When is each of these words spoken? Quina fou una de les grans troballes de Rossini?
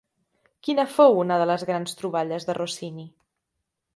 Quina 0.67 0.85
fou 0.93 1.17
una 1.25 1.37
de 1.41 1.45
les 1.51 1.67
grans 1.69 1.93
troballes 2.01 2.49
de 2.49 2.57
Rossini? 2.61 3.09